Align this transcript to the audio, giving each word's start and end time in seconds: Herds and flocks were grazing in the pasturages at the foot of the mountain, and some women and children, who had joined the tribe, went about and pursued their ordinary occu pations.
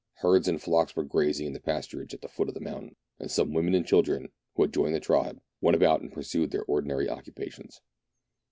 Herds 0.15 0.47
and 0.47 0.59
flocks 0.59 0.95
were 0.95 1.03
grazing 1.03 1.45
in 1.45 1.53
the 1.53 1.59
pasturages 1.59 2.15
at 2.15 2.21
the 2.21 2.27
foot 2.27 2.47
of 2.47 2.55
the 2.55 2.59
mountain, 2.59 2.95
and 3.19 3.29
some 3.29 3.53
women 3.53 3.75
and 3.75 3.85
children, 3.85 4.31
who 4.55 4.63
had 4.63 4.73
joined 4.73 4.95
the 4.95 4.99
tribe, 4.99 5.39
went 5.61 5.75
about 5.75 6.01
and 6.01 6.11
pursued 6.11 6.49
their 6.49 6.65
ordinary 6.65 7.05
occu 7.05 7.31
pations. 7.31 7.81